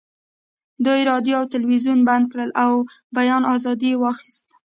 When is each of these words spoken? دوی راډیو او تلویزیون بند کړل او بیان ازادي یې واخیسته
دوی 0.85 1.01
راډیو 1.09 1.33
او 1.39 1.45
تلویزیون 1.53 1.99
بند 2.09 2.25
کړل 2.31 2.49
او 2.65 2.73
بیان 3.17 3.43
ازادي 3.55 3.87
یې 3.93 3.99
واخیسته 4.03 4.55